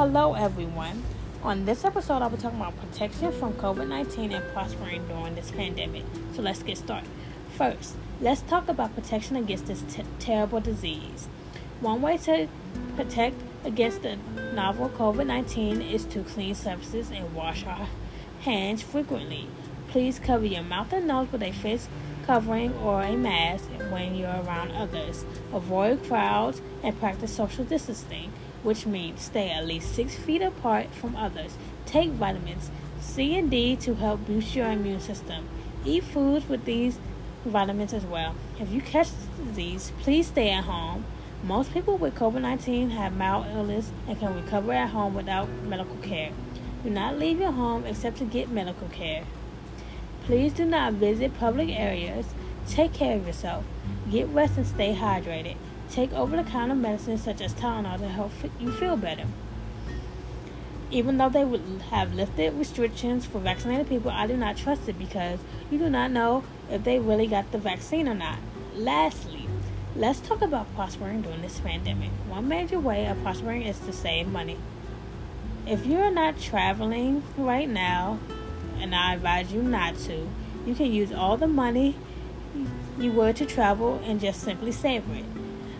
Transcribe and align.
Hello, 0.00 0.32
everyone. 0.32 1.02
On 1.42 1.66
this 1.66 1.84
episode, 1.84 2.22
I'll 2.22 2.30
be 2.30 2.38
talking 2.38 2.58
about 2.58 2.74
protection 2.80 3.30
from 3.32 3.52
COVID 3.52 3.86
19 3.86 4.32
and 4.32 4.52
prospering 4.54 5.06
during 5.06 5.34
this 5.34 5.50
pandemic. 5.50 6.04
So 6.34 6.40
let's 6.40 6.62
get 6.62 6.78
started. 6.78 7.06
First, 7.58 7.96
let's 8.18 8.40
talk 8.40 8.66
about 8.68 8.94
protection 8.94 9.36
against 9.36 9.66
this 9.66 9.82
t- 9.90 10.02
terrible 10.18 10.58
disease. 10.58 11.28
One 11.82 12.00
way 12.00 12.16
to 12.16 12.48
protect 12.96 13.36
against 13.62 14.00
the 14.00 14.16
novel 14.54 14.88
COVID 14.88 15.26
19 15.26 15.82
is 15.82 16.06
to 16.06 16.22
clean 16.22 16.54
surfaces 16.54 17.10
and 17.10 17.34
wash 17.34 17.66
our 17.66 17.86
hands 18.40 18.80
frequently. 18.80 19.48
Please 19.90 20.20
cover 20.20 20.46
your 20.46 20.62
mouth 20.62 20.92
and 20.92 21.08
nose 21.08 21.26
with 21.32 21.42
a 21.42 21.50
face 21.50 21.88
covering 22.24 22.72
or 22.78 23.02
a 23.02 23.16
mask 23.16 23.64
when 23.90 24.14
you're 24.14 24.28
around 24.28 24.70
others. 24.70 25.24
Avoid 25.52 26.04
crowds 26.04 26.62
and 26.84 26.96
practice 27.00 27.34
social 27.34 27.64
distancing, 27.64 28.32
which 28.62 28.86
means 28.86 29.20
stay 29.20 29.50
at 29.50 29.66
least 29.66 29.92
six 29.92 30.14
feet 30.14 30.42
apart 30.42 30.94
from 30.94 31.16
others. 31.16 31.56
Take 31.86 32.10
vitamins 32.10 32.70
C 33.00 33.36
and 33.36 33.50
D 33.50 33.74
to 33.76 33.96
help 33.96 34.24
boost 34.26 34.54
your 34.54 34.70
immune 34.70 35.00
system. 35.00 35.48
Eat 35.84 36.04
foods 36.04 36.48
with 36.48 36.64
these 36.66 37.00
vitamins 37.44 37.92
as 37.92 38.04
well. 38.04 38.36
If 38.60 38.70
you 38.70 38.80
catch 38.80 39.08
the 39.10 39.44
disease, 39.46 39.90
please 40.02 40.28
stay 40.28 40.50
at 40.50 40.62
home. 40.62 41.04
Most 41.42 41.74
people 41.74 41.96
with 41.96 42.14
COVID 42.14 42.42
19 42.42 42.90
have 42.90 43.16
mild 43.16 43.46
illness 43.46 43.90
and 44.06 44.16
can 44.20 44.36
recover 44.36 44.72
at 44.72 44.90
home 44.90 45.14
without 45.14 45.48
medical 45.64 45.96
care. 45.96 46.30
Do 46.84 46.90
not 46.90 47.18
leave 47.18 47.40
your 47.40 47.50
home 47.50 47.86
except 47.86 48.18
to 48.18 48.24
get 48.24 48.50
medical 48.50 48.86
care. 48.86 49.24
Please 50.30 50.52
do 50.52 50.64
not 50.64 50.92
visit 50.92 51.36
public 51.40 51.70
areas. 51.70 52.24
Take 52.68 52.92
care 52.92 53.16
of 53.16 53.26
yourself. 53.26 53.64
Get 54.12 54.28
rest 54.28 54.56
and 54.56 54.64
stay 54.64 54.94
hydrated. 54.94 55.56
Take 55.90 56.12
over 56.12 56.36
the 56.36 56.48
counter 56.48 56.76
medicines 56.76 57.24
such 57.24 57.40
as 57.40 57.52
Tylenol 57.54 57.98
to 57.98 58.08
help 58.08 58.30
you 58.60 58.70
feel 58.70 58.96
better. 58.96 59.24
Even 60.88 61.18
though 61.18 61.30
they 61.30 61.44
would 61.44 61.82
have 61.90 62.14
lifted 62.14 62.54
restrictions 62.54 63.26
for 63.26 63.40
vaccinated 63.40 63.88
people, 63.88 64.12
I 64.12 64.28
do 64.28 64.36
not 64.36 64.56
trust 64.56 64.88
it 64.88 65.00
because 65.00 65.40
you 65.68 65.78
do 65.78 65.90
not 65.90 66.12
know 66.12 66.44
if 66.70 66.84
they 66.84 67.00
really 67.00 67.26
got 67.26 67.50
the 67.50 67.58
vaccine 67.58 68.06
or 68.06 68.14
not. 68.14 68.38
Lastly, 68.76 69.48
let's 69.96 70.20
talk 70.20 70.42
about 70.42 70.72
prospering 70.76 71.22
during 71.22 71.42
this 71.42 71.58
pandemic. 71.58 72.10
One 72.28 72.46
major 72.46 72.78
way 72.78 73.04
of 73.06 73.20
prospering 73.24 73.62
is 73.62 73.80
to 73.80 73.92
save 73.92 74.28
money. 74.28 74.58
If 75.66 75.86
you're 75.86 76.12
not 76.12 76.38
traveling 76.40 77.24
right 77.36 77.68
now, 77.68 78.20
and 78.80 78.94
I 78.94 79.14
advise 79.14 79.52
you 79.52 79.62
not 79.62 79.96
to. 79.98 80.28
You 80.66 80.74
can 80.74 80.92
use 80.92 81.12
all 81.12 81.36
the 81.36 81.46
money 81.46 81.96
you 82.98 83.12
were 83.12 83.32
to 83.32 83.46
travel 83.46 84.00
and 84.04 84.20
just 84.20 84.40
simply 84.40 84.72
save 84.72 85.08
it. 85.10 85.24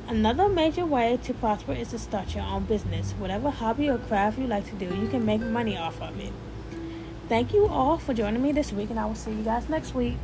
Another 0.09 0.49
major 0.49 0.85
way 0.85 1.19
to 1.23 1.35
prosper 1.35 1.73
is 1.73 1.91
to 1.91 1.99
start 1.99 2.35
your 2.35 2.45
own 2.45 2.65
business. 2.65 3.13
Whatever 3.13 3.51
hobby 3.51 3.89
or 3.89 3.99
craft 3.99 4.39
you 4.39 4.47
like 4.47 4.69
to 4.69 4.75
do, 4.75 4.87
you 4.97 5.09
can 5.09 5.25
make 5.25 5.41
money 5.41 5.77
off 5.77 6.01
of 6.01 6.19
it. 6.19 6.33
Thank 7.29 7.53
you 7.53 7.69
all 7.69 7.99
for 7.99 8.13
joining 8.13 8.43
me 8.43 8.51
this 8.51 8.73
week, 8.73 8.91
and 8.91 8.99
I 8.99 9.07
will 9.07 9.15
see 9.15 9.31
you 9.31 9.45
guys 9.45 9.69
next 9.69 9.95
week. 9.95 10.17